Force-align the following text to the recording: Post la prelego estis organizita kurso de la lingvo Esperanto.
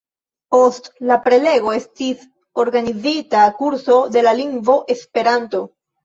Post 0.53 0.87
la 1.09 1.17
prelego 1.25 1.73
estis 1.79 2.23
organizita 2.63 3.41
kurso 3.59 3.97
de 4.15 4.23
la 4.29 4.33
lingvo 4.39 4.79
Esperanto. 4.95 5.61